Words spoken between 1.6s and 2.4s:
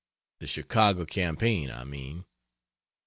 I mean.